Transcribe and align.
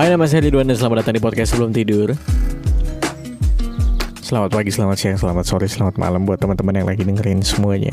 Hai 0.00 0.08
nama 0.08 0.24
saya 0.24 0.48
Ridwan 0.48 0.64
dan 0.64 0.80
selamat 0.80 1.04
datang 1.04 1.12
di 1.12 1.20
podcast 1.20 1.52
sebelum 1.52 1.76
tidur. 1.76 2.16
Selamat 4.24 4.48
pagi, 4.48 4.72
selamat 4.72 4.96
siang, 4.96 5.20
selamat 5.20 5.44
sore, 5.44 5.68
selamat 5.68 6.00
malam 6.00 6.24
buat 6.24 6.40
teman-teman 6.40 6.72
yang 6.72 6.88
lagi 6.88 7.04
dengerin 7.04 7.44
semuanya. 7.44 7.92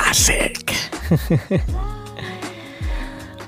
Asik. 0.00 0.64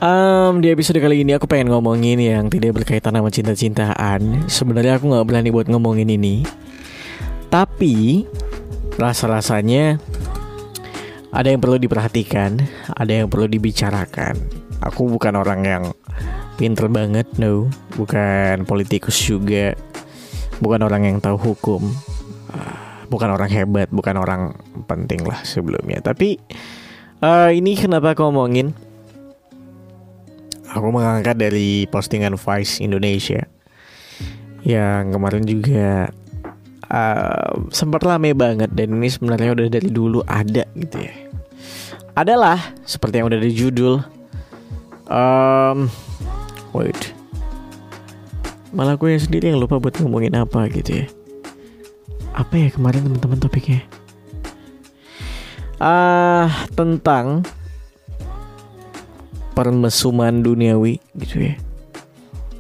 Um, 0.03 0.59
Di 0.61 0.75
episode 0.75 0.99
kali 0.99 1.23
ini 1.23 1.33
aku 1.33 1.47
pengen 1.47 1.71
ngomongin 1.73 2.19
yang 2.19 2.51
tidak 2.53 2.77
berkaitan 2.77 3.17
sama 3.17 3.31
cinta-cintaan. 3.33 4.51
Sebenarnya 4.51 4.99
aku 4.99 5.15
gak 5.15 5.25
berani 5.31 5.49
buat 5.49 5.71
ngomongin 5.71 6.13
ini. 6.13 6.43
Tapi 7.49 8.27
Rasa-rasanya 8.99 10.03
Ada 11.31 11.55
yang 11.55 11.63
perlu 11.63 11.79
diperhatikan 11.79 12.59
Ada 12.99 13.23
yang 13.23 13.31
perlu 13.31 13.47
dibicarakan. 13.47 14.37
Aku 14.83 15.07
bukan 15.07 15.39
orang 15.39 15.61
yang 15.63 15.85
pinter 16.63 16.87
banget 16.87 17.27
no. 17.43 17.67
Bukan 17.99 18.63
politikus 18.71 19.19
juga. 19.19 19.75
Bukan 20.63 20.87
orang 20.87 21.11
yang 21.11 21.19
tahu 21.19 21.35
hukum. 21.35 21.91
Uh, 22.55 23.07
bukan 23.11 23.35
orang 23.35 23.51
hebat 23.51 23.91
bukan 23.91 24.15
orang 24.15 24.55
penting 24.87 25.27
lah 25.27 25.43
sebelumnya. 25.43 25.99
Tapi 25.99 26.39
uh, 27.19 27.51
ini 27.51 27.75
kenapa 27.75 28.15
aku 28.15 28.31
ngomongin? 28.31 28.71
Aku 30.71 30.89
mengangkat 30.95 31.35
dari 31.35 31.91
postingan 31.91 32.39
Vice 32.39 32.79
Indonesia. 32.79 33.43
Yang 34.63 35.19
kemarin 35.19 35.45
juga 35.45 36.15
uh, 36.87 37.53
sempat 37.75 38.07
rame 38.07 38.39
banget. 38.39 38.71
Dan 38.71 39.03
ini 39.03 39.11
sebenarnya 39.11 39.59
udah 39.59 39.67
dari 39.67 39.91
dulu 39.91 40.23
ada 40.31 40.63
gitu 40.79 41.03
ya. 41.03 41.15
Adalah 42.15 42.61
seperti 42.87 43.19
yang 43.19 43.27
udah 43.33 43.41
di 43.41 43.51
judul 43.51 43.99
um, 45.09 45.89
Wait 46.73 47.13
Malah 48.73 48.97
gue 48.97 49.13
sendiri 49.21 49.53
yang 49.53 49.61
lupa 49.61 49.77
buat 49.77 49.93
ngomongin 50.01 50.33
apa 50.33 50.65
gitu 50.73 51.05
ya. 51.05 51.07
Apa 52.33 52.57
ya 52.57 52.69
kemarin 52.73 53.05
teman-teman 53.05 53.37
topiknya? 53.37 53.85
Ah 55.77 56.49
uh, 56.49 56.49
Tentang 56.73 57.45
Permesuman 59.53 60.41
duniawi 60.41 60.97
gitu 61.21 61.53
ya. 61.53 61.55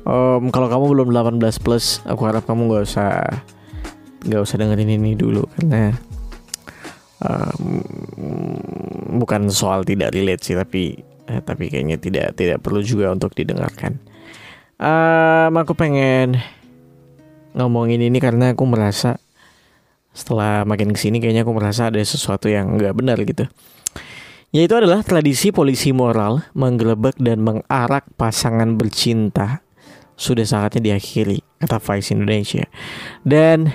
Um, 0.05 0.52
Kalau 0.52 0.68
kamu 0.68 0.84
belum 0.92 1.08
18 1.40 1.64
plus 1.64 2.05
Aku 2.05 2.28
harap 2.28 2.44
kamu 2.44 2.68
gak 2.68 2.84
usah 2.84 3.24
Gak 4.28 4.42
usah 4.44 4.60
dengerin 4.60 5.00
ini 5.00 5.16
dulu 5.16 5.48
Karena 5.56 5.96
um, 7.24 7.80
Bukan 9.16 9.48
soal 9.48 9.88
tidak 9.88 10.12
relate 10.12 10.44
sih 10.44 10.52
Tapi 10.52 11.11
eh, 11.28 11.40
tapi 11.42 11.68
kayaknya 11.70 11.98
tidak 11.98 12.38
tidak 12.38 12.58
perlu 12.62 12.80
juga 12.82 13.12
untuk 13.12 13.34
didengarkan. 13.36 13.98
Um, 14.82 15.54
aku 15.54 15.78
pengen 15.78 16.42
ngomongin 17.54 18.02
ini 18.02 18.18
karena 18.18 18.56
aku 18.56 18.64
merasa 18.66 19.20
setelah 20.12 20.66
makin 20.68 20.92
ke 20.92 20.98
sini 21.00 21.22
kayaknya 21.22 21.46
aku 21.46 21.54
merasa 21.56 21.88
ada 21.88 22.00
sesuatu 22.02 22.50
yang 22.50 22.76
nggak 22.76 22.94
benar 22.96 23.18
gitu. 23.22 23.46
Yaitu 24.52 24.76
adalah 24.76 25.00
tradisi 25.00 25.48
polisi 25.48 25.96
moral 25.96 26.44
menggelebek 26.52 27.16
dan 27.16 27.40
mengarak 27.40 28.04
pasangan 28.20 28.76
bercinta 28.76 29.64
sudah 30.12 30.44
saatnya 30.44 30.92
diakhiri 30.92 31.40
kata 31.62 31.80
Vice 31.80 32.12
Indonesia. 32.12 32.68
Dan 33.24 33.72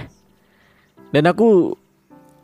dan 1.09 1.23
aku 1.25 1.73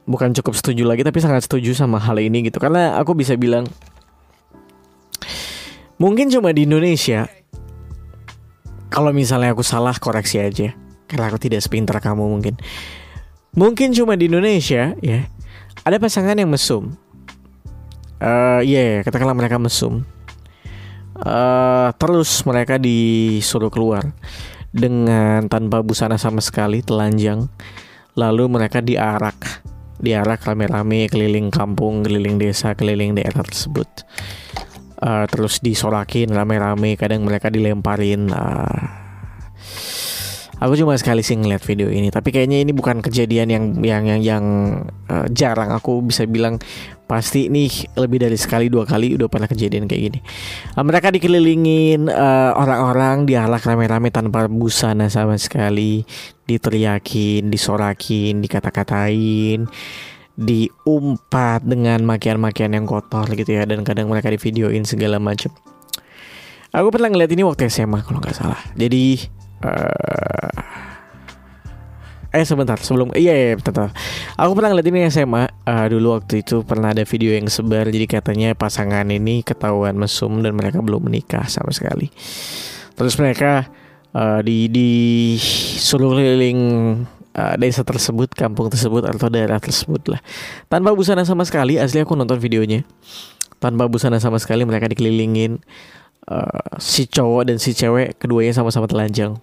bukan 0.09 0.35
cukup 0.35 0.57
setuju 0.57 0.83
lagi 0.83 1.05
tapi 1.05 1.19
sangat 1.23 1.47
setuju 1.47 1.71
sama 1.77 1.99
hal 1.99 2.19
ini 2.19 2.47
gitu 2.47 2.59
karena 2.59 2.99
aku 2.99 3.15
bisa 3.15 3.39
bilang 3.39 3.67
Mungkin 6.01 6.29
cuma 6.33 6.49
di 6.49 6.65
Indonesia. 6.65 7.29
Kalau 8.89 9.13
misalnya 9.13 9.53
aku 9.53 9.61
salah 9.65 9.93
koreksi 9.97 10.41
aja. 10.41 10.73
Karena 11.05 11.29
aku 11.29 11.37
tidak 11.37 11.61
sepintar 11.61 12.01
kamu 12.01 12.25
mungkin. 12.25 12.57
Mungkin 13.53 13.93
cuma 13.93 14.17
di 14.17 14.25
Indonesia 14.25 14.97
ya. 14.97 15.29
Ada 15.85 16.01
pasangan 16.01 16.37
yang 16.37 16.49
mesum. 16.49 16.97
Uh, 18.23 18.63
iya, 18.63 18.79
yeah, 18.79 19.05
katakanlah 19.05 19.37
mereka 19.37 19.61
mesum. 19.61 20.01
Uh, 21.13 21.93
terus 22.01 22.41
mereka 22.47 22.81
disuruh 22.81 23.69
keluar 23.69 24.09
dengan 24.73 25.45
tanpa 25.45 25.85
busana 25.85 26.17
sama 26.17 26.41
sekali, 26.41 26.81
telanjang. 26.81 27.45
Lalu 28.17 28.49
mereka 28.49 28.81
diarak, 28.81 29.37
diarak 30.01 30.41
rame-rame 30.41 31.05
keliling 31.11 31.53
kampung, 31.53 32.01
keliling 32.01 32.41
desa, 32.41 32.73
keliling 32.73 33.13
daerah 33.13 33.45
tersebut 33.45 34.07
uh, 35.03 35.25
terus 35.27 35.59
disorakin 35.59 36.31
rame-rame 36.31 36.95
kadang 36.95 37.27
mereka 37.27 37.51
dilemparin 37.51 38.31
uh, 38.31 39.03
aku 40.63 40.79
cuma 40.79 40.95
sekali 40.95 41.19
sih 41.19 41.35
ngeliat 41.35 41.59
video 41.67 41.91
ini 41.91 42.07
tapi 42.07 42.31
kayaknya 42.31 42.63
ini 42.63 42.71
bukan 42.71 43.03
kejadian 43.03 43.51
yang 43.51 43.63
yang 43.83 44.03
yang, 44.07 44.21
yang 44.23 44.45
uh, 45.11 45.27
jarang. 45.27 45.75
Aku 45.75 45.99
bisa 45.99 46.23
bilang 46.23 46.63
pasti 47.03 47.51
nih 47.51 47.91
lebih 47.99 48.23
dari 48.23 48.39
sekali 48.39 48.71
dua 48.71 48.87
kali 48.87 49.19
udah 49.19 49.27
pernah 49.27 49.51
kejadian 49.51 49.91
kayak 49.91 50.01
gini. 50.07 50.19
Uh, 50.79 50.85
mereka 50.87 51.11
dikelilingin 51.11 52.07
uh, 52.07 52.55
orang-orang 52.55 53.27
dialak 53.27 53.67
rame-rame 53.67 54.07
tanpa 54.07 54.47
busana 54.47 55.11
sama 55.11 55.35
sekali 55.35 56.07
diteriakin 56.47 57.51
disorakin 57.51 58.39
dikata-katain 58.39 59.67
diumpat 60.33 61.61
dengan 61.61 62.01
makian-makian 62.05 62.73
yang 62.73 62.89
kotor 62.89 63.29
gitu 63.37 63.53
ya 63.53 63.69
dan 63.69 63.85
kadang 63.85 64.09
mereka 64.09 64.33
di 64.33 64.41
videoin 64.41 64.81
segala 64.85 65.21
macam. 65.21 65.53
Aku 66.73 66.89
pernah 66.89 67.13
ngeliat 67.13 67.29
ini 67.29 67.45
waktu 67.45 67.69
SMA 67.69 68.01
kalau 68.01 68.17
nggak 68.17 68.33
salah. 68.33 68.57
Jadi 68.73 69.29
uh, 69.61 70.57
eh 72.33 72.41
sebentar 72.41 72.81
sebelum 72.81 73.13
iya 73.13 73.37
iya 73.37 73.53
betul. 73.53 73.93
Aku 74.41 74.51
pernah 74.57 74.73
ngeliat 74.73 74.89
ini 74.89 75.05
SMA 75.13 75.53
uh, 75.69 75.85
dulu 75.85 76.17
waktu 76.17 76.41
itu 76.41 76.65
pernah 76.65 76.89
ada 76.89 77.05
video 77.05 77.37
yang 77.37 77.45
sebar 77.45 77.93
jadi 77.93 78.09
katanya 78.09 78.49
pasangan 78.57 79.05
ini 79.13 79.45
ketahuan 79.45 79.93
mesum 80.01 80.41
dan 80.41 80.57
mereka 80.57 80.81
belum 80.81 81.13
menikah 81.13 81.45
sama 81.45 81.69
sekali. 81.69 82.09
Terus 82.97 83.21
mereka 83.21 83.69
uh, 84.17 84.41
di 84.41 84.65
di 84.65 84.89
suruh 85.77 86.17
keliling 86.17 86.61
uh, 87.37 87.55
desa 87.57 87.81
tersebut, 87.81 88.31
kampung 88.33 88.69
tersebut 88.69 89.05
atau 89.05 89.27
daerah 89.29 89.57
tersebut 89.57 90.07
lah. 90.09 90.21
Tanpa 90.69 90.93
busana 90.93 91.25
sama 91.25 91.43
sekali, 91.45 91.77
asli 91.77 92.01
aku 92.01 92.13
nonton 92.17 92.37
videonya. 92.39 92.85
Tanpa 93.57 93.87
busana 93.87 94.19
sama 94.19 94.37
sekali 94.39 94.67
mereka 94.67 94.89
dikelilingin 94.91 95.61
uh, 96.29 96.77
si 96.77 97.07
cowok 97.09 97.53
dan 97.53 97.57
si 97.57 97.71
cewek 97.73 98.19
keduanya 98.19 98.53
sama-sama 98.53 98.85
telanjang. 98.85 99.39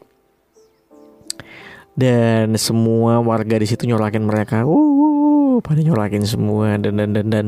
Dan 1.99 2.56
semua 2.56 3.21
warga 3.21 3.61
di 3.61 3.67
situ 3.69 3.84
nyolakin 3.84 4.25
mereka. 4.25 4.65
Uh, 4.65 5.61
pada 5.61 5.83
nyolakin 5.84 6.25
semua 6.25 6.79
dan 6.81 6.97
dan 6.97 7.11
dan 7.12 7.27
dan 7.29 7.47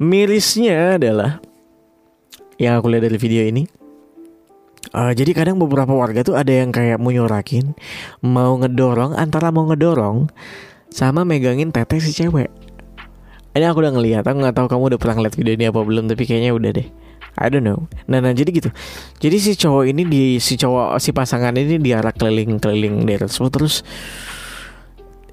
mirisnya 0.00 0.96
adalah 0.96 1.42
yang 2.56 2.80
aku 2.80 2.92
lihat 2.92 3.08
dari 3.08 3.18
video 3.20 3.44
ini 3.44 3.68
Uh, 4.90 5.14
jadi 5.14 5.30
kadang 5.30 5.62
beberapa 5.62 5.94
warga 5.94 6.26
tuh 6.26 6.34
ada 6.34 6.50
yang 6.50 6.74
kayak 6.74 6.98
mau 6.98 7.14
mau 8.26 8.52
ngedorong 8.58 9.14
antara 9.14 9.54
mau 9.54 9.70
ngedorong 9.70 10.26
sama 10.90 11.22
megangin 11.22 11.70
teteh 11.70 12.02
si 12.02 12.10
cewek. 12.10 12.50
Ini 13.54 13.66
aku 13.66 13.82
udah 13.82 13.94
ngeliat, 13.94 14.24
aku 14.26 14.36
nggak 14.42 14.54
tahu 14.54 14.66
kamu 14.70 14.82
udah 14.94 14.98
pernah 14.98 15.14
ngeliat 15.18 15.34
video 15.34 15.52
ini 15.58 15.64
apa 15.70 15.80
belum, 15.82 16.06
tapi 16.06 16.22
kayaknya 16.26 16.54
udah 16.54 16.70
deh. 16.74 16.88
I 17.38 17.46
don't 17.46 17.62
know. 17.62 17.86
Nah, 18.10 18.18
nah 18.18 18.34
jadi 18.34 18.50
gitu. 18.50 18.70
Jadi 19.22 19.36
si 19.38 19.54
cowok 19.54 19.84
ini 19.90 20.02
di 20.06 20.22
si 20.42 20.58
cowok 20.58 20.98
si 20.98 21.14
pasangan 21.14 21.54
ini 21.54 21.78
diarak 21.78 22.18
keliling-keliling 22.18 23.06
daerah 23.06 23.30
tersebut 23.30 23.50
terus 23.54 23.74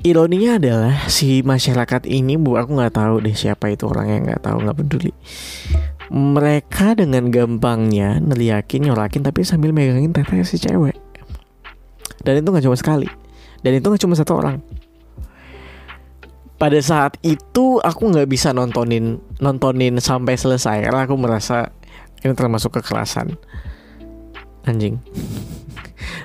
ironinya 0.05 0.61
adalah 0.61 0.93
si 1.09 1.41
masyarakat 1.41 2.05
ini 2.05 2.37
bu 2.37 2.55
aku 2.55 2.77
nggak 2.77 2.95
tahu 2.95 3.25
deh 3.25 3.33
siapa 3.33 3.73
itu 3.73 3.89
orang 3.89 4.07
yang 4.13 4.21
nggak 4.29 4.41
tahu 4.45 4.57
nggak 4.61 4.77
peduli 4.77 5.11
mereka 6.13 6.95
dengan 6.95 7.27
gampangnya 7.27 8.23
neriakin 8.23 8.91
nyolakin 8.91 9.23
tapi 9.27 9.43
sambil 9.43 9.75
megangin 9.75 10.15
teteh 10.15 10.43
si 10.47 10.55
cewek. 10.59 10.95
Dan 12.23 12.43
itu 12.43 12.47
nggak 12.47 12.65
cuma 12.65 12.77
sekali. 12.79 13.07
Dan 13.63 13.75
itu 13.75 13.85
nggak 13.87 14.03
cuma 14.03 14.15
satu 14.15 14.39
orang. 14.39 14.57
Pada 16.57 16.79
saat 16.81 17.21
itu 17.21 17.77
aku 17.83 18.03
nggak 18.09 18.27
bisa 18.27 18.49
nontonin 18.49 19.21
nontonin 19.37 20.01
sampai 20.01 20.33
selesai 20.33 20.89
karena 20.89 21.05
aku 21.05 21.15
merasa 21.19 21.69
ini 22.25 22.33
termasuk 22.33 22.81
kekerasan. 22.81 23.37
Anjing 24.65 24.99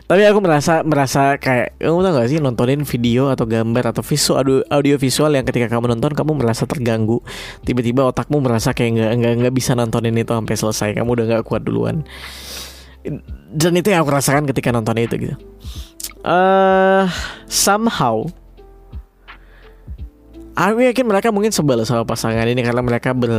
tapi 0.04 0.22
aku 0.28 0.44
merasa 0.44 0.84
merasa 0.84 1.40
kayak 1.40 1.80
kamu 1.80 2.04
tau 2.04 2.12
gak 2.20 2.28
sih 2.28 2.38
nontonin 2.38 2.84
video 2.84 3.32
atau 3.32 3.48
gambar 3.48 3.96
atau 3.96 4.04
visual 4.04 4.36
audio, 4.38 4.58
audio 4.68 4.94
visual 5.00 5.32
yang 5.32 5.48
ketika 5.48 5.72
kamu 5.72 5.96
nonton 5.96 6.12
kamu 6.12 6.36
merasa 6.36 6.68
terganggu. 6.68 7.24
Tiba-tiba 7.64 8.04
otakmu 8.12 8.44
merasa 8.44 8.76
kayak 8.76 9.00
nggak 9.00 9.12
nggak 9.16 9.32
nggak 9.44 9.54
bisa 9.56 9.72
nontonin 9.72 10.12
itu 10.20 10.32
sampai 10.32 10.56
selesai. 10.56 10.88
Kamu 10.92 11.08
udah 11.16 11.24
nggak 11.24 11.44
kuat 11.48 11.64
duluan. 11.64 12.04
Dan 13.52 13.72
itu 13.74 13.88
yang 13.90 14.04
aku 14.04 14.12
rasakan 14.12 14.44
ketika 14.46 14.70
nonton 14.70 14.94
itu 15.00 15.14
gitu. 15.18 15.36
Uh, 16.22 17.10
somehow 17.50 18.22
aku 20.54 20.86
yakin 20.86 21.08
mereka 21.08 21.34
mungkin 21.34 21.50
sebel 21.50 21.82
sama 21.82 22.06
pasangan 22.06 22.46
ini 22.46 22.62
karena 22.62 22.82
mereka 22.84 23.10
ber 23.16 23.32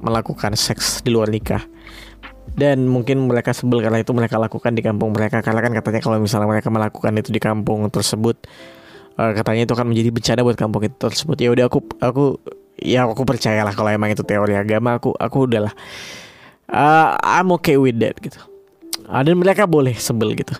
melakukan 0.00 0.56
seks 0.56 1.04
di 1.04 1.12
luar 1.12 1.28
nikah 1.28 1.60
dan 2.60 2.84
mungkin 2.84 3.24
mereka 3.24 3.56
sebel 3.56 3.80
karena 3.80 4.04
itu 4.04 4.12
mereka 4.12 4.36
lakukan 4.36 4.76
di 4.76 4.84
kampung 4.84 5.16
mereka. 5.16 5.40
Karena 5.40 5.64
kan 5.64 5.72
katanya 5.72 6.00
kalau 6.04 6.20
misalnya 6.20 6.44
mereka 6.44 6.68
melakukan 6.68 7.12
itu 7.16 7.32
di 7.32 7.40
kampung 7.40 7.88
tersebut 7.88 8.36
uh, 9.16 9.32
katanya 9.32 9.64
itu 9.64 9.72
akan 9.72 9.86
menjadi 9.88 10.10
bencana 10.12 10.40
buat 10.44 10.58
kampung 10.60 10.82
itu 10.84 10.96
tersebut. 11.00 11.36
Ya 11.40 11.48
udah 11.48 11.64
aku 11.72 11.80
aku 12.04 12.24
ya 12.76 13.08
aku 13.08 13.24
percayalah 13.24 13.72
kalau 13.72 13.88
emang 13.88 14.12
itu 14.12 14.20
teori 14.20 14.52
agama. 14.52 15.00
Aku 15.00 15.16
aku 15.16 15.48
udahlah. 15.48 15.72
Uh, 16.68 17.16
I'm 17.24 17.48
okay 17.56 17.80
with 17.80 17.96
that 18.04 18.20
gitu. 18.20 18.38
Uh, 19.08 19.24
dan 19.24 19.40
mereka 19.40 19.64
boleh 19.64 19.96
sebel 19.96 20.36
gitu. 20.36 20.52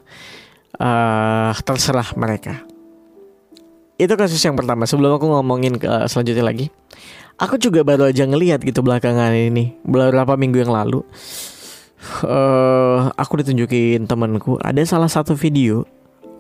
Uh, 0.81 1.53
terserah 1.61 2.17
mereka. 2.17 2.65
Itu 4.01 4.17
kasus 4.17 4.41
yang 4.41 4.57
pertama. 4.57 4.89
Sebelum 4.89 5.21
aku 5.21 5.29
ngomongin 5.29 5.77
ke 5.77 6.09
selanjutnya 6.09 6.49
lagi 6.49 6.73
aku 7.41 7.57
juga 7.57 7.81
baru 7.81 8.13
aja 8.13 8.29
ngelihat 8.29 8.61
gitu 8.61 8.85
belakangan 8.85 9.33
ini. 9.33 9.75
Beberapa 9.83 10.37
minggu 10.37 10.61
yang 10.61 10.73
lalu 10.77 11.01
uh, 12.25 13.13
aku 13.15 13.45
ditunjukin 13.45 14.09
temanku 14.09 14.57
ada 14.61 14.81
salah 14.85 15.09
satu 15.09 15.37
video. 15.37 15.85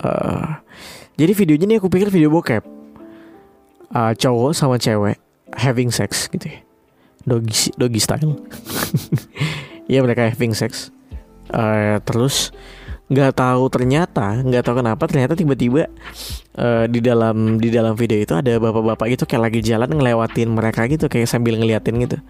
Uh, 0.00 0.56
jadi 1.20 1.36
videonya 1.36 1.66
nih 1.68 1.76
aku 1.78 1.92
pikir 1.92 2.08
video 2.08 2.32
bokep. 2.32 2.64
Uh, 3.90 4.14
cowok 4.14 4.54
sama 4.54 4.78
cewek 4.78 5.18
having 5.54 5.92
sex 5.92 6.30
gitu 6.30 6.48
ya. 6.48 6.60
Doggy 7.26 7.74
doggy 7.76 8.00
style. 8.00 8.34
Ya 9.90 10.06
mereka 10.06 10.22
having 10.22 10.54
sex. 10.54 10.94
Uh, 11.50 11.98
terus 12.06 12.54
nggak 13.10 13.42
tahu 13.42 13.66
ternyata 13.74 14.38
nggak 14.38 14.62
tahu 14.62 14.86
kenapa 14.86 15.02
ternyata 15.10 15.34
tiba-tiba 15.34 15.90
uh, 16.54 16.86
di 16.86 17.02
dalam 17.02 17.58
di 17.58 17.66
dalam 17.74 17.98
video 17.98 18.22
itu 18.22 18.38
ada 18.38 18.54
bapak-bapak 18.62 19.18
gitu 19.18 19.26
kayak 19.26 19.50
lagi 19.50 19.60
jalan 19.66 19.90
ngelewatin 19.90 20.46
mereka 20.46 20.86
gitu 20.86 21.10
kayak 21.10 21.26
sambil 21.26 21.58
ngeliatin 21.58 22.06
gitu. 22.06 22.22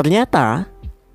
Ternyata 0.00 0.64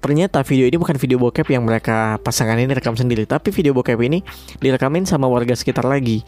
ternyata 0.02 0.42
video 0.42 0.66
ini 0.66 0.82
bukan 0.82 0.98
video 0.98 1.22
bokep 1.22 1.46
yang 1.54 1.62
mereka 1.62 2.18
pasangan 2.26 2.58
ini 2.58 2.74
rekam 2.74 2.98
sendiri. 2.98 3.30
Tapi 3.30 3.54
video 3.54 3.78
bokep 3.78 4.02
ini 4.02 4.26
direkamin 4.58 5.06
sama 5.06 5.30
warga 5.30 5.54
sekitar 5.54 5.86
lagi. 5.86 6.26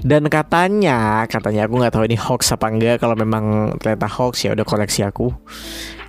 Dan 0.00 0.30
katanya 0.30 1.26
katanya 1.26 1.66
aku 1.66 1.74
nggak 1.82 1.92
tahu 1.92 2.04
ini 2.06 2.16
hoax 2.16 2.54
apa 2.54 2.70
enggak. 2.70 3.02
Kalau 3.02 3.18
memang 3.18 3.74
ternyata 3.82 4.06
hoax 4.06 4.46
ya 4.46 4.54
udah 4.54 4.62
koleksi 4.62 5.02
aku. 5.02 5.34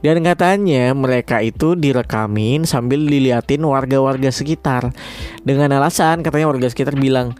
Dan 0.06 0.22
katanya 0.22 0.94
mereka 0.94 1.42
itu 1.42 1.74
direkamin 1.74 2.70
sambil 2.70 3.02
diliatin 3.02 3.66
warga-warga 3.66 4.30
sekitar. 4.30 4.94
Dengan 5.42 5.74
alasan 5.82 6.22
katanya 6.22 6.54
warga 6.54 6.70
sekitar 6.70 6.94
bilang 6.94 7.34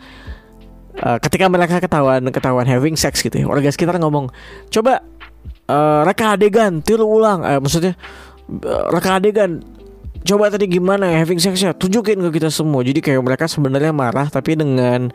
uh, 1.06 1.22
ketika 1.22 1.46
mereka 1.46 1.78
ketahuan 1.78 2.26
ketahuan 2.34 2.66
having 2.66 2.98
sex 2.98 3.22
gitu 3.22 3.38
ya 3.38 3.46
warga 3.46 3.70
sekitar 3.70 4.02
ngomong 4.02 4.34
coba 4.74 5.06
uh, 5.70 6.02
reka 6.02 6.34
adegan 6.34 6.82
tiru 6.82 7.06
ulang. 7.06 7.46
Uh, 7.46 7.60
maksudnya 7.62 7.94
reka 8.94 9.20
adegan 9.20 9.60
coba 10.28 10.52
tadi 10.52 10.68
gimana 10.68 11.08
ya 11.08 11.24
having 11.24 11.40
sex 11.40 11.56
ya 11.64 11.72
tunjukin 11.72 12.20
ke 12.20 12.30
kita 12.36 12.52
semua. 12.52 12.84
Jadi 12.84 13.00
kayak 13.00 13.24
mereka 13.24 13.48
sebenarnya 13.48 13.96
marah 13.96 14.28
tapi 14.28 14.60
dengan 14.60 15.08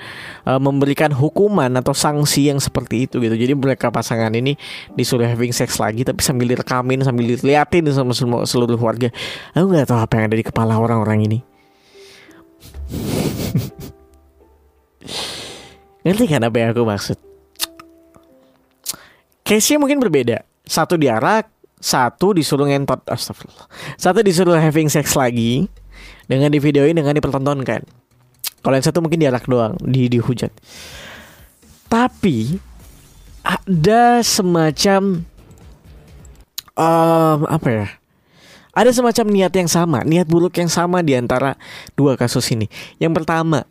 uh, 0.49 0.57
memberikan 0.57 1.13
hukuman 1.13 1.69
atau 1.77 1.93
sanksi 1.93 2.49
yang 2.49 2.57
seperti 2.57 3.05
itu 3.05 3.21
gitu. 3.21 3.37
Jadi 3.37 3.53
mereka 3.53 3.93
pasangan 3.93 4.33
ini 4.33 4.57
disuruh 4.97 5.29
having 5.29 5.53
sex 5.53 5.77
lagi 5.77 6.01
tapi 6.09 6.25
sambil 6.25 6.49
direkamin 6.49 7.05
sambil 7.05 7.29
diliatin 7.29 7.93
sama 7.93 8.17
semua 8.17 8.49
seluruh 8.49 8.81
warga. 8.81 9.13
Aku 9.53 9.69
nggak 9.69 9.93
tahu 9.93 10.01
apa 10.01 10.17
yang 10.17 10.33
ada 10.33 10.37
di 10.41 10.47
kepala 10.49 10.81
orang-orang 10.81 11.29
ini. 11.29 11.45
Ngerti 16.09 16.25
kan 16.27 16.43
apa 16.43 16.57
yang 16.57 16.73
aku 16.73 16.89
maksud? 16.89 17.21
Case-nya 19.45 19.77
mungkin 19.77 20.01
berbeda. 20.01 20.43
Satu 20.65 20.97
diarak 20.97 21.52
satu 21.83 22.31
disuruh 22.31 22.71
ngentot 22.71 23.03
astagfirullah. 23.11 23.67
Satu 23.99 24.23
disuruh 24.23 24.55
having 24.55 24.87
sex 24.87 25.19
lagi 25.19 25.67
dengan 26.31 26.49
di 26.49 26.63
videoin 26.63 26.95
dengan 26.95 27.13
dipertontonkan. 27.19 27.83
Kalau 28.63 28.75
yang 28.79 28.87
satu 28.87 29.03
mungkin 29.03 29.19
diarak 29.19 29.51
doang 29.51 29.75
di 29.83 30.07
dihujat 30.07 30.55
tapi 31.93 32.57
ada 33.45 34.25
semacam 34.25 35.29
um, 36.73 37.39
apa 37.45 37.69
ya? 37.69 37.87
Ada 38.73 38.97
semacam 38.97 39.29
niat 39.29 39.53
yang 39.53 39.69
sama 39.69 40.01
niat 40.01 40.25
buruk 40.25 40.57
yang 40.57 40.73
sama 40.73 41.05
di 41.05 41.13
antara 41.13 41.61
dua 41.93 42.17
kasus 42.17 42.49
ini. 42.57 42.73
Yang 42.97 43.21
pertama 43.21 43.69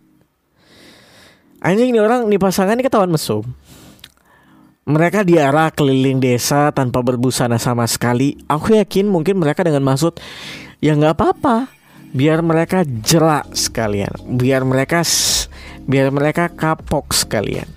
anjing 1.65 1.89
ini 1.89 1.97
orang 1.97 2.29
nih 2.29 2.37
pasangan 2.37 2.77
ini 2.77 2.85
ketahuan 2.85 3.09
mesum 3.09 3.41
mereka 4.91 5.23
diarah 5.23 5.71
keliling 5.71 6.19
desa 6.19 6.69
tanpa 6.75 6.99
berbusana 6.99 7.55
sama 7.55 7.88
sekali. 7.88 8.35
Aku 8.51 8.75
yakin 8.75 9.07
mungkin 9.07 9.39
mereka 9.39 9.63
dengan 9.63 9.81
maksud 9.88 10.19
ya 10.83 10.91
nggak 10.93 11.15
apa-apa, 11.15 11.71
biar 12.11 12.43
mereka 12.43 12.83
jelak 12.83 13.55
sekalian, 13.55 14.11
biar 14.35 14.67
mereka 14.67 15.01
biar 15.88 16.11
mereka 16.11 16.51
kapok 16.51 17.15
sekalian. 17.15 17.67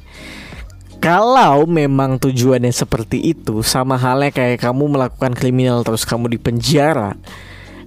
Kalau 0.98 1.68
memang 1.68 2.16
tujuannya 2.16 2.72
seperti 2.72 3.20
itu, 3.36 3.60
sama 3.60 4.00
halnya 4.00 4.32
kayak 4.32 4.64
kamu 4.64 4.88
melakukan 4.88 5.36
kriminal 5.36 5.84
terus 5.84 6.08
kamu 6.08 6.32
di 6.32 6.38
penjara 6.40 7.12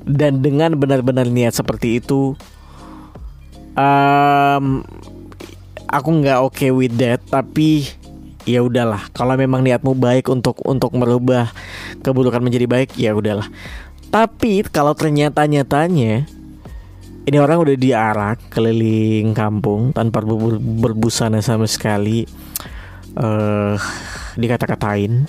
dan 0.05 0.39
dengan 0.39 0.77
benar-benar 0.77 1.25
niat 1.25 1.57
seperti 1.57 1.97
itu, 1.97 2.37
um, 3.73 4.85
aku 5.89 6.09
nggak 6.21 6.39
oke 6.45 6.53
okay 6.53 6.69
with 6.69 6.93
that. 7.01 7.19
Tapi 7.25 7.89
ya 8.47 8.63
udahlah. 8.63 9.11
Kalau 9.11 9.35
memang 9.35 9.61
niatmu 9.61 9.93
baik 9.93 10.31
untuk 10.31 10.63
untuk 10.63 10.95
merubah 10.95 11.51
keburukan 12.01 12.39
menjadi 12.39 12.65
baik 12.65 12.95
ya 12.95 13.11
udahlah. 13.11 13.51
Tapi 14.07 14.63
kalau 14.71 14.95
ternyata 14.95 15.43
nyatanya 15.43 16.23
ini 17.27 17.37
orang 17.43 17.59
udah 17.59 17.75
diarak 17.75 18.39
keliling 18.47 19.35
kampung 19.35 19.91
tanpa 19.91 20.23
ber 20.23 20.63
berbusana 20.63 21.43
sama 21.43 21.67
sekali 21.67 22.23
uh, 23.19 23.75
dikata-katain. 24.39 25.27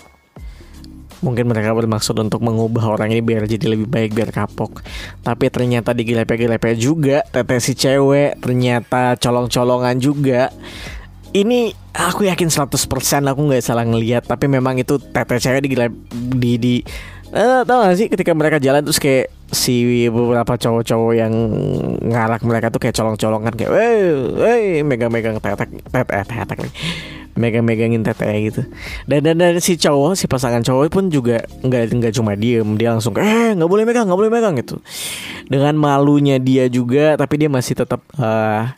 Mungkin 1.18 1.50
mereka 1.50 1.74
bermaksud 1.74 2.14
untuk 2.22 2.46
mengubah 2.46 2.94
orang 2.94 3.10
ini 3.10 3.18
biar 3.18 3.50
jadi 3.50 3.74
lebih 3.74 3.90
baik 3.90 4.14
biar 4.14 4.30
kapok. 4.30 4.86
Tapi 5.26 5.50
ternyata 5.50 5.90
digilepe-gilepe 5.90 6.78
juga 6.78 7.26
teteh 7.26 7.58
si 7.58 7.74
cewek 7.74 8.38
ternyata 8.38 9.18
colong-colongan 9.18 9.98
juga 9.98 10.54
ini 11.36 11.72
aku 11.92 12.28
yakin 12.28 12.48
100% 12.48 12.68
aku 13.28 13.40
nggak 13.48 13.64
salah 13.64 13.84
ngelihat 13.84 14.24
tapi 14.24 14.48
memang 14.48 14.78
itu 14.80 14.96
tete 14.96 15.36
cewek 15.36 15.60
di 15.66 15.70
di 16.38 16.52
di 16.56 16.74
uh, 17.32 17.62
tau 17.64 17.84
gak 17.84 17.96
sih 17.98 18.06
ketika 18.08 18.32
mereka 18.32 18.56
jalan 18.62 18.84
terus 18.84 19.00
kayak 19.00 19.28
si 19.48 20.08
beberapa 20.12 20.60
cowok-cowok 20.60 21.12
yang 21.16 21.32
ngarak 22.04 22.44
mereka 22.44 22.68
tuh 22.68 22.80
kayak 22.80 22.96
colong-colongan 22.96 23.52
kayak 23.56 23.72
weh 23.72 23.96
weh 24.36 24.62
megang-megang 24.84 25.40
tetek 25.40 25.68
tetek 25.88 26.26
tetek 26.28 26.58
megang-megangin 27.38 28.02
tete 28.02 28.28
gitu. 28.50 28.62
Dan, 29.06 29.22
dan 29.22 29.38
dan 29.38 29.56
si 29.62 29.78
cowok 29.78 30.18
si 30.18 30.26
pasangan 30.26 30.60
cowok 30.60 30.90
pun 30.90 31.06
juga 31.08 31.46
nggak 31.62 31.94
nggak 31.94 32.12
cuma 32.18 32.34
diem 32.34 32.66
dia 32.74 32.90
langsung 32.92 33.14
eh 33.14 33.54
nggak 33.54 33.70
boleh 33.70 33.86
megang 33.86 34.10
nggak 34.10 34.18
boleh 34.18 34.32
megang 34.32 34.54
gitu. 34.58 34.82
Dengan 35.46 35.78
malunya 35.78 36.42
dia 36.42 36.66
juga 36.66 37.14
tapi 37.14 37.38
dia 37.38 37.48
masih 37.48 37.78
tetap 37.78 38.02
uh, 38.18 38.68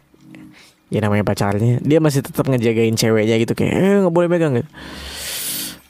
ya 0.91 0.99
namanya 1.01 1.23
pacarnya. 1.23 1.79
Dia 1.81 2.03
masih 2.03 2.27
tetap 2.27 2.51
ngejagain 2.51 2.99
ceweknya 2.99 3.39
gitu 3.39 3.55
kayak 3.55 3.73
eh 3.79 3.97
nggak 4.05 4.15
boleh 4.15 4.29
pegang 4.29 4.53
gitu. 4.59 4.71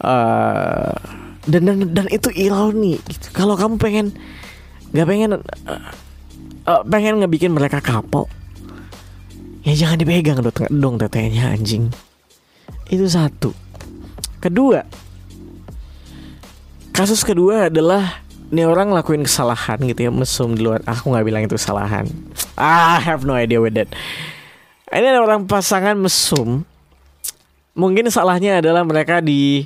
Uh, 0.01 0.97
dan, 1.49 1.65
dan 1.65 1.77
dan 1.93 2.07
itu 2.09 2.33
ironi 2.33 2.97
gitu. 3.05 3.37
kalau 3.37 3.53
kamu 3.53 3.77
pengen 3.77 4.07
nggak 4.97 5.07
pengen 5.09 5.31
uh, 5.37 5.41
uh, 6.69 6.81
pengen 6.89 7.21
ngebikin 7.21 7.53
mereka 7.53 7.85
kapok 7.85 8.33
ya 9.61 9.77
jangan 9.77 10.01
dipegang 10.01 10.41
dong, 10.41 10.57
dong 10.69 10.95
tetenya 11.01 11.53
anjing. 11.53 11.89
Itu 12.89 13.09
satu. 13.09 13.53
Kedua 14.41 14.85
kasus 16.91 17.25
kedua 17.25 17.73
adalah 17.73 18.21
ini 18.53 18.67
orang 18.67 18.93
lakuin 18.93 19.25
kesalahan 19.25 19.81
gitu 19.85 20.09
ya 20.09 20.13
mesum 20.13 20.57
di 20.57 20.65
luar. 20.65 20.85
Aku 20.85 21.13
nggak 21.13 21.25
bilang 21.25 21.43
itu 21.45 21.57
kesalahan. 21.57 22.05
Ah, 22.61 23.01
I 23.01 23.05
have 23.05 23.25
no 23.25 23.33
idea 23.33 23.61
with 23.61 23.77
that 23.77 23.89
ini 24.99 25.07
ada 25.07 25.23
orang 25.23 25.47
pasangan 25.47 25.95
mesum. 25.95 26.67
Mungkin 27.79 28.11
salahnya 28.11 28.59
adalah 28.59 28.83
mereka 28.83 29.23
di 29.23 29.63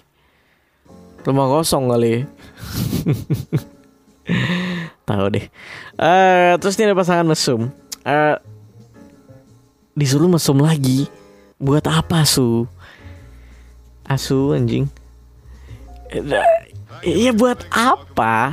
rumah 1.25 1.49
kosong 1.49 1.88
kali. 1.88 2.28
Tahu 5.09 5.25
deh. 5.33 5.47
Uh, 5.97 6.57
terus 6.61 6.76
ini 6.76 6.93
ada 6.93 6.97
pasangan 6.97 7.25
mesum. 7.25 7.73
Uh, 8.04 8.37
disuruh 9.97 10.28
mesum 10.28 10.61
lagi. 10.61 11.09
Buat 11.57 11.88
apa 11.88 12.28
su? 12.28 12.69
Asu 14.04 14.52
anjing. 14.52 14.85
Iya 17.00 17.33
buat 17.33 17.64
apa? 17.73 18.52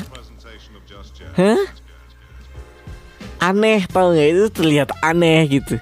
Hah? 1.35 1.61
Aneh 3.41 3.83
tau 3.89 4.13
gak 4.13 4.29
itu 4.31 4.45
terlihat 4.53 4.89
aneh 5.03 5.43
gitu. 5.49 5.75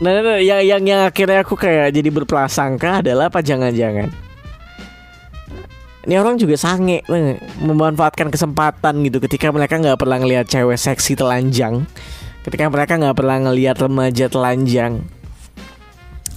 Nah, 0.00 0.10
nah, 0.16 0.22
nah, 0.24 0.40
yang 0.40 0.64
yang 0.64 0.82
yang 0.84 1.00
akhirnya 1.04 1.44
aku 1.44 1.60
kayak 1.60 1.92
jadi 1.92 2.08
berprasangka 2.08 3.04
adalah 3.04 3.28
apa 3.28 3.44
jangan-jangan 3.44 4.08
ini 6.08 6.16
orang 6.16 6.40
juga 6.40 6.56
sange 6.56 7.04
memanfaatkan 7.60 8.32
kesempatan 8.32 9.04
gitu. 9.04 9.20
Ketika 9.20 9.52
mereka 9.52 9.76
nggak 9.76 10.00
pernah 10.00 10.16
ngelihat 10.16 10.48
cewek 10.48 10.80
seksi 10.80 11.12
telanjang 11.12 11.84
ketika 12.40 12.72
mereka 12.72 12.96
nggak 12.96 13.16
pernah 13.16 13.36
ngelihat 13.48 13.76
remaja 13.76 14.26
telanjang 14.32 15.04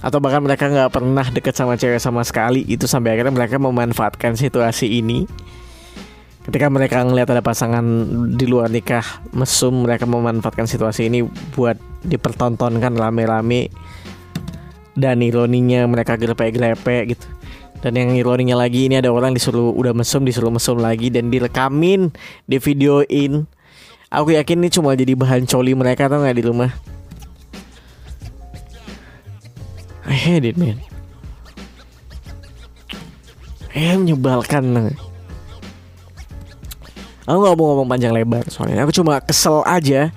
atau 0.04 0.20
bahkan 0.20 0.44
mereka 0.44 0.68
nggak 0.68 0.92
pernah 0.92 1.26
deket 1.32 1.56
sama 1.56 1.80
cewek 1.80 1.96
sama 1.96 2.20
sekali 2.20 2.60
itu 2.68 2.84
sampai 2.84 3.16
akhirnya 3.16 3.32
mereka 3.32 3.56
memanfaatkan 3.56 4.36
situasi 4.36 5.00
ini 5.00 5.24
ketika 6.44 6.68
mereka 6.68 7.00
ngelihat 7.00 7.32
ada 7.32 7.42
pasangan 7.44 7.84
di 8.36 8.44
luar 8.44 8.68
nikah 8.68 9.04
mesum 9.32 9.88
mereka 9.88 10.04
memanfaatkan 10.04 10.68
situasi 10.68 11.08
ini 11.08 11.24
buat 11.56 11.80
dipertontonkan 12.04 12.92
rame-rame 12.92 13.72
dan 14.94 15.24
ironinya 15.24 15.88
mereka 15.88 16.20
grepe-grepe 16.20 17.16
gitu. 17.16 17.26
Dan 17.84 18.00
yang 18.00 18.16
ironinya 18.16 18.56
lagi 18.56 18.88
ini 18.88 18.96
ada 18.96 19.12
orang 19.12 19.36
disuruh 19.36 19.72
udah 19.76 19.92
mesum 19.92 20.24
disuruh 20.24 20.48
mesum 20.48 20.80
lagi 20.80 21.12
dan 21.12 21.28
direkamin 21.28 22.08
di 22.48 22.56
videoin. 22.56 23.44
Aku 24.08 24.32
yakin 24.32 24.64
ini 24.64 24.68
cuma 24.72 24.96
jadi 24.96 25.12
bahan 25.12 25.44
coli 25.44 25.76
mereka 25.76 26.08
atau 26.08 26.22
nggak 26.22 26.36
di 26.38 26.44
rumah? 26.44 26.70
I 30.08 30.16
hate 30.16 30.48
it 30.48 30.56
man. 30.56 30.80
Eh 33.74 33.96
menyebalkan 33.98 34.94
Aku 37.24 37.38
gak 37.40 37.56
mau 37.56 37.72
ngomong 37.72 37.88
panjang 37.88 38.12
lebar 38.12 38.44
soalnya 38.52 38.84
Aku 38.84 38.92
cuma 38.92 39.16
kesel 39.24 39.64
aja 39.64 40.12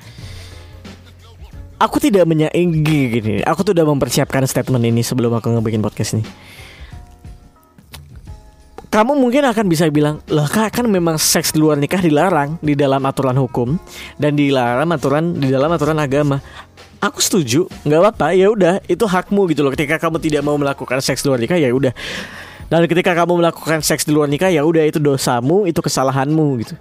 Aku 1.79 2.03
tidak 2.03 2.27
menyaingi 2.27 2.99
gini 3.13 3.35
Aku 3.47 3.63
tuh 3.63 3.71
udah 3.71 3.87
mempersiapkan 3.87 4.43
statement 4.43 4.83
ini 4.83 4.99
sebelum 5.05 5.31
aku 5.35 5.47
ngebikin 5.55 5.79
podcast 5.79 6.19
ini 6.19 6.25
kamu 8.87 9.13
mungkin 9.13 9.45
akan 9.45 9.69
bisa 9.69 9.85
bilang, 9.93 10.23
lah 10.31 10.49
kak 10.49 10.81
kan 10.81 10.89
memang 10.89 11.21
seks 11.21 11.53
di 11.53 11.61
luar 11.61 11.77
nikah 11.77 12.01
dilarang 12.01 12.57
di 12.63 12.73
dalam 12.73 12.97
aturan 13.05 13.37
hukum 13.37 13.77
dan 14.17 14.33
dilarang 14.33 14.89
aturan 14.89 15.37
di 15.37 15.53
dalam 15.53 15.69
aturan 15.69 16.01
agama. 16.01 16.41
Aku 16.97 17.21
setuju, 17.21 17.69
nggak 17.85 17.99
apa-apa, 17.99 18.33
ya 18.33 18.49
udah 18.49 18.81
itu 18.89 19.05
hakmu 19.05 19.53
gitu 19.53 19.61
loh. 19.61 19.69
Ketika 19.69 20.01
kamu 20.01 20.17
tidak 20.17 20.41
mau 20.41 20.57
melakukan 20.57 20.97
seks 20.97 21.21
di 21.21 21.29
luar 21.29 21.37
nikah 21.37 21.61
ya 21.61 21.69
udah. 21.69 21.93
Dan 22.73 22.89
ketika 22.89 23.13
kamu 23.13 23.37
melakukan 23.37 23.85
seks 23.85 24.01
di 24.07 24.17
luar 24.17 24.25
nikah 24.31 24.49
ya 24.49 24.65
udah 24.65 24.81
itu 24.89 24.97
dosamu, 24.97 25.69
itu 25.69 25.77
kesalahanmu 25.77 26.47
gitu. 26.65 26.73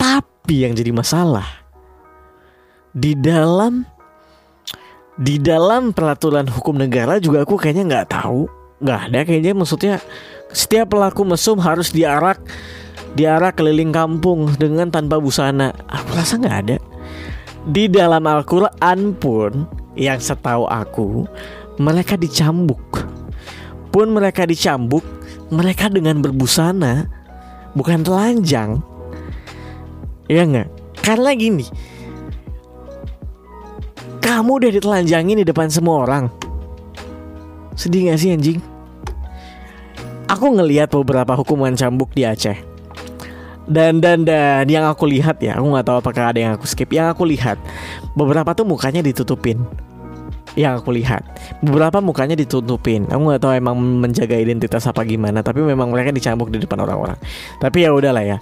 Tapi 0.00 0.64
yang 0.64 0.72
jadi 0.72 0.96
masalah 0.96 1.60
di 2.90 3.14
dalam 3.14 3.86
di 5.20 5.36
dalam 5.36 5.92
peraturan 5.92 6.48
hukum 6.48 6.80
negara 6.80 7.20
juga 7.20 7.44
aku 7.44 7.60
kayaknya 7.60 7.84
nggak 7.86 8.08
tahu, 8.08 8.48
nggak 8.80 9.00
ada 9.12 9.18
kayaknya 9.28 9.52
maksudnya 9.52 9.94
setiap 10.50 10.96
pelaku 10.96 11.22
mesum 11.28 11.60
harus 11.60 11.92
diarak 11.92 12.40
diarak 13.14 13.60
keliling 13.60 13.92
kampung 13.92 14.48
dengan 14.56 14.88
tanpa 14.88 15.20
busana. 15.20 15.76
Aku 15.86 16.16
rasa 16.16 16.40
nggak 16.40 16.58
ada. 16.66 16.76
Di 17.68 17.92
dalam 17.92 18.24
Al-Quran 18.24 19.12
pun 19.20 19.68
yang 19.94 20.16
setahu 20.16 20.64
aku 20.64 21.28
mereka 21.76 22.16
dicambuk. 22.16 22.80
Pun 23.90 24.14
mereka 24.14 24.46
dicambuk, 24.46 25.02
mereka 25.50 25.90
dengan 25.90 26.22
berbusana, 26.22 27.10
bukan 27.74 28.06
telanjang. 28.06 28.78
Ya 30.30 30.46
nggak? 30.46 30.70
Karena 31.02 31.34
gini, 31.34 31.66
kamu 34.22 34.62
udah 34.62 34.70
ditelanjangin 34.70 35.42
di 35.42 35.46
depan 35.46 35.66
semua 35.66 36.06
orang. 36.06 36.30
Sedih 37.74 38.14
gak 38.14 38.20
sih 38.22 38.30
anjing? 38.30 38.62
aku 40.30 40.46
ngelihat 40.54 40.94
beberapa 40.94 41.34
hukuman 41.34 41.74
cambuk 41.74 42.14
di 42.14 42.22
Aceh. 42.22 42.54
Dan 43.66 44.02
dan 44.02 44.22
dan 44.26 44.66
yang 44.66 44.86
aku 44.86 45.06
lihat 45.06 45.42
ya, 45.42 45.58
aku 45.58 45.66
nggak 45.74 45.86
tahu 45.86 45.96
apakah 46.02 46.24
ada 46.34 46.38
yang 46.38 46.52
aku 46.54 46.66
skip. 46.66 46.90
Yang 46.90 47.18
aku 47.18 47.22
lihat 47.26 47.58
beberapa 48.14 48.54
tuh 48.54 48.66
mukanya 48.66 49.02
ditutupin. 49.02 49.62
Yang 50.58 50.82
aku 50.82 50.90
lihat 50.90 51.22
beberapa 51.62 52.02
mukanya 52.02 52.34
ditutupin. 52.34 53.06
Aku 53.10 53.22
nggak 53.30 53.42
tahu 53.42 53.52
emang 53.54 53.78
menjaga 53.78 54.34
identitas 54.34 54.86
apa 54.90 55.06
gimana, 55.06 55.42
tapi 55.46 55.62
memang 55.62 55.90
mereka 55.90 56.10
dicambuk 56.10 56.50
di 56.50 56.58
depan 56.58 56.82
orang-orang. 56.82 57.18
Tapi 57.62 57.86
ya 57.86 57.94
udahlah 57.94 58.24
ya. 58.26 58.38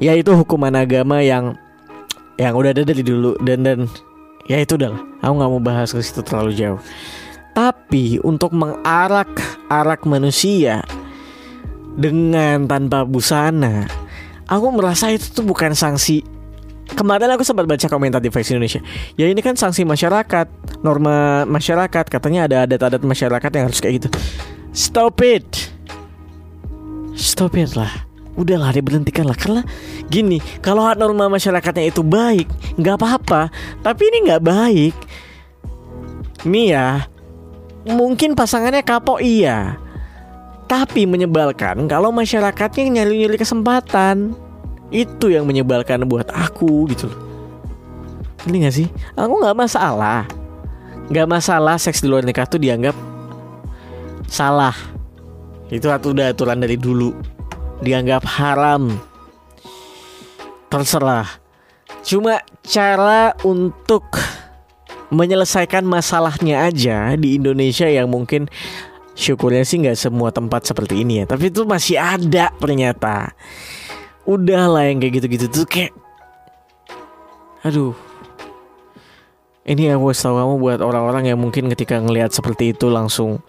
Ya 0.00 0.16
itu 0.16 0.32
hukuman 0.32 0.72
agama 0.72 1.20
yang 1.20 1.58
yang 2.40 2.56
udah 2.56 2.72
ada 2.72 2.82
dari 2.86 3.04
dulu. 3.04 3.36
Dan 3.42 3.66
dan 3.66 3.78
ya 4.48 4.62
itu 4.62 4.78
udahlah. 4.78 5.00
Aku 5.20 5.32
nggak 5.36 5.50
mau 5.50 5.62
bahas 5.62 5.92
ke 5.92 6.00
situ 6.00 6.24
terlalu 6.24 6.56
jauh. 6.56 6.80
Tapi 7.52 8.16
untuk 8.24 8.56
mengarak 8.56 9.28
arak 9.68 10.08
manusia 10.08 10.80
dengan 11.92 12.64
tanpa 12.64 13.04
busana 13.04 13.84
aku 14.48 14.66
merasa 14.72 15.12
itu 15.12 15.28
tuh 15.32 15.44
bukan 15.44 15.76
sanksi. 15.76 16.24
Kemarin 16.92 17.32
aku 17.32 17.40
sempat 17.40 17.64
baca 17.64 17.88
komentar 17.88 18.20
di 18.20 18.28
Face 18.28 18.52
Indonesia. 18.52 18.84
Ya 19.16 19.24
ini 19.24 19.40
kan 19.40 19.56
sanksi 19.56 19.84
masyarakat 19.88 20.48
Norma 20.84 21.48
masyarakat. 21.48 22.04
Katanya 22.12 22.44
ada 22.44 22.56
adat-adat 22.68 23.00
masyarakat 23.00 23.50
yang 23.52 23.64
harus 23.68 23.80
kayak 23.80 24.04
gitu. 24.04 24.08
Stop 24.76 25.24
it. 25.24 25.72
Stop 27.16 27.56
it 27.56 27.72
lah 27.76 28.11
Udahlah 28.32 28.72
diberhentikan 28.72 29.28
lah 29.28 29.36
Karena 29.36 29.60
gini 30.08 30.40
Kalau 30.64 30.88
norma 30.96 31.28
masyarakatnya 31.28 31.92
itu 31.92 32.00
baik 32.00 32.48
nggak 32.80 32.96
apa-apa 32.96 33.52
Tapi 33.84 34.02
ini 34.08 34.18
nggak 34.28 34.42
baik 34.44 34.96
ya 36.48 37.06
Mungkin 37.84 38.32
pasangannya 38.32 38.80
kapok 38.80 39.20
iya 39.20 39.82
tapi 40.72 41.04
menyebalkan 41.04 41.84
kalau 41.84 42.08
masyarakatnya 42.16 43.04
nyari-nyari 43.04 43.36
kesempatan. 43.36 44.32
Itu 44.88 45.28
yang 45.28 45.44
menyebalkan 45.44 46.08
buat 46.08 46.32
aku 46.32 46.88
gitu 46.92 47.12
loh. 47.12 47.20
Ini 48.48 48.64
gak 48.64 48.76
sih? 48.76 48.88
Aku 49.12 49.36
gak 49.40 49.56
masalah. 49.56 50.24
Gak 51.12 51.28
masalah 51.28 51.76
seks 51.76 52.00
di 52.00 52.08
luar 52.08 52.24
nikah 52.24 52.48
tuh 52.48 52.56
dianggap 52.56 52.96
salah. 54.28 54.72
Itu 55.68 55.92
udah 55.92 56.32
aturan 56.32 56.60
dari 56.60 56.80
dulu. 56.80 57.12
Dianggap 57.82 58.22
haram. 58.38 58.96
Terserah. 60.70 61.28
Cuma 62.06 62.40
cara 62.62 63.36
untuk 63.42 64.06
menyelesaikan 65.12 65.84
masalahnya 65.84 66.64
aja 66.64 67.12
di 67.20 67.36
Indonesia 67.36 67.84
yang 67.84 68.08
mungkin 68.08 68.48
syukurnya 69.12 69.62
sih 69.68 69.84
nggak 69.84 69.98
semua 70.00 70.32
tempat 70.32 70.64
seperti 70.64 71.04
ini 71.04 71.22
ya 71.22 71.24
tapi 71.28 71.52
itu 71.52 71.68
masih 71.68 72.00
ada 72.00 72.48
ternyata 72.56 73.36
udahlah 74.24 74.88
yang 74.88 75.04
kayak 75.04 75.20
gitu-gitu 75.20 75.46
tuh 75.52 75.68
kayak 75.68 75.92
aduh 77.60 77.92
ini 79.62 79.92
aku 79.94 80.10
tahu 80.10 80.34
kamu 80.34 80.54
buat 80.58 80.80
orang-orang 80.82 81.30
yang 81.30 81.38
mungkin 81.38 81.70
ketika 81.70 82.00
ngelihat 82.02 82.34
seperti 82.34 82.74
itu 82.74 82.90
langsung 82.90 83.44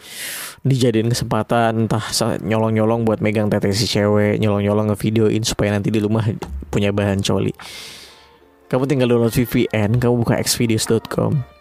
dijadiin 0.64 1.12
kesempatan 1.12 1.88
entah 1.88 2.04
nyolong-nyolong 2.40 3.04
buat 3.04 3.20
megang 3.20 3.52
tete 3.52 3.76
si 3.76 3.84
cewek 3.84 4.40
nyolong-nyolong 4.40 4.96
ngevideoin 4.96 5.44
supaya 5.44 5.76
nanti 5.76 5.92
di 5.92 6.00
rumah 6.00 6.24
punya 6.72 6.96
bahan 6.96 7.20
coli. 7.20 7.52
Kamu 8.72 8.88
tinggal 8.88 9.12
download 9.12 9.36
VPN 9.36 10.00
kamu 10.00 10.24
buka 10.24 10.40
xvideos.com 10.40 11.54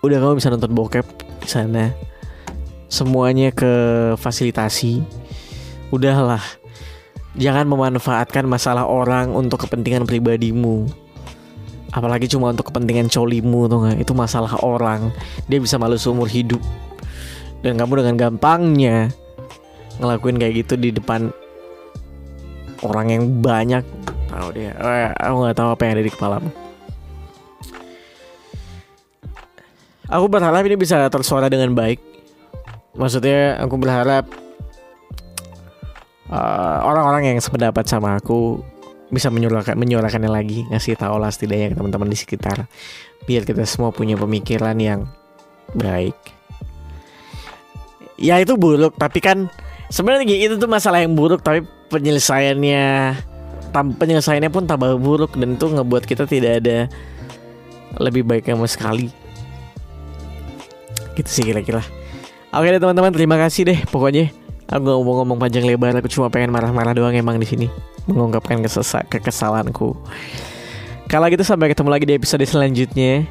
udah 0.00 0.16
kamu 0.16 0.32
bisa 0.40 0.48
nonton 0.48 0.72
bokep 0.72 1.06
di 1.44 1.48
sana. 1.48 1.92
Semuanya 2.90 3.54
ke 3.54 3.70
fasilitasi. 4.18 5.04
Udahlah. 5.94 6.42
Jangan 7.38 7.68
memanfaatkan 7.70 8.42
masalah 8.50 8.90
orang 8.90 9.30
untuk 9.30 9.62
kepentingan 9.66 10.02
pribadimu. 10.08 10.90
Apalagi 11.94 12.26
cuma 12.26 12.50
untuk 12.50 12.70
kepentingan 12.70 13.06
colimu 13.10 13.70
tuh 13.70 13.94
itu 13.94 14.12
masalah 14.14 14.58
orang. 14.62 15.14
Dia 15.46 15.62
bisa 15.62 15.78
malu 15.78 15.94
seumur 15.94 16.26
hidup 16.26 16.58
dan 17.60 17.76
kamu 17.76 18.04
dengan 18.04 18.16
gampangnya 18.16 19.12
ngelakuin 20.00 20.40
kayak 20.40 20.64
gitu 20.64 20.74
di 20.80 20.90
depan 20.96 21.28
orang 22.80 23.06
yang 23.12 23.24
banyak. 23.44 23.84
Tahu 24.32 24.48
dia. 24.56 24.72
Eh, 24.72 25.10
aku 25.12 25.34
nggak 25.44 25.56
tahu 25.56 25.68
apa 25.74 25.82
yang 25.84 25.92
ada 25.98 26.04
di 26.04 26.12
kepalamu. 26.12 26.50
Aku 30.10 30.26
berharap 30.26 30.64
ini 30.66 30.74
bisa 30.74 31.06
tersuara 31.06 31.46
dengan 31.46 31.70
baik. 31.76 32.02
Maksudnya 32.98 33.62
aku 33.62 33.78
berharap 33.78 34.26
uh, 36.30 36.78
orang-orang 36.82 37.34
yang 37.34 37.38
sependapat 37.38 37.86
sama 37.86 38.18
aku 38.18 38.58
bisa 39.10 39.26
menyuarakan 39.30 39.74
menyuarakannya 39.74 40.30
lagi 40.30 40.66
ngasih 40.70 40.94
tahu 40.94 41.18
lah 41.18 41.34
setidaknya 41.34 41.74
ke 41.74 41.76
teman-teman 41.78 42.10
di 42.10 42.18
sekitar 42.18 42.70
biar 43.26 43.42
kita 43.42 43.66
semua 43.66 43.90
punya 43.90 44.14
pemikiran 44.14 44.78
yang 44.78 45.10
baik 45.74 46.14
ya 48.20 48.38
itu 48.38 48.54
buruk 48.54 48.94
tapi 49.00 49.18
kan 49.18 49.48
sebenarnya 49.88 50.28
itu 50.28 50.60
tuh 50.60 50.68
masalah 50.68 51.00
yang 51.00 51.16
buruk 51.16 51.40
tapi 51.40 51.64
penyelesaiannya 51.90 53.16
penyelesaiannya 53.72 54.50
pun 54.52 54.68
tambah 54.68 55.00
buruk 55.00 55.34
dan 55.40 55.56
itu 55.56 55.66
ngebuat 55.66 56.04
kita 56.04 56.28
tidak 56.28 56.62
ada 56.62 56.86
lebih 57.98 58.22
baik 58.22 58.46
sama 58.46 58.68
sekali 58.68 59.08
gitu 61.16 61.26
sih 61.26 61.42
kira-kira 61.42 61.82
Oke 62.50 62.66
deh 62.66 62.82
teman-teman 62.82 63.14
terima 63.14 63.38
kasih 63.38 63.62
deh 63.62 63.78
pokoknya 63.94 64.34
Aku 64.70 64.86
gak 64.86 65.02
mau 65.02 65.18
ngomong 65.18 65.34
panjang 65.42 65.66
lebar, 65.66 65.98
aku 65.98 66.06
cuma 66.06 66.30
pengen 66.30 66.54
marah-marah 66.54 66.94
doang 66.94 67.10
emang 67.10 67.42
di 67.42 67.46
sini, 67.46 67.66
mengungkapkan 68.06 68.62
kesesa 68.62 69.02
kekesalanku. 69.02 69.98
Kalau 71.10 71.26
gitu 71.26 71.42
sampai 71.42 71.74
ketemu 71.74 71.90
lagi 71.90 72.06
di 72.06 72.14
episode 72.14 72.46
selanjutnya. 72.46 73.26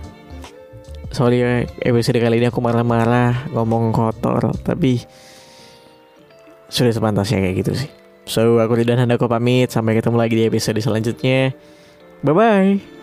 Sorry 1.10 1.42
episode 1.82 2.22
kali 2.22 2.38
ini 2.38 2.54
aku 2.54 2.62
marah-marah, 2.62 3.50
ngomong 3.50 3.89
kotor, 3.89 4.54
tapi 4.62 5.01
sudah 6.70 6.94
sepantasnya 6.94 7.42
kayak 7.42 7.56
gitu 7.66 7.74
sih. 7.74 7.89
So, 8.30 8.62
aku 8.62 8.78
tidak 8.78 9.01
hendak 9.01 9.25
pamit. 9.25 9.74
Sampai 9.74 9.98
ketemu 9.98 10.22
lagi 10.22 10.38
di 10.38 10.46
episode 10.46 10.78
selanjutnya. 10.78 11.50
Bye-bye. 12.22 12.99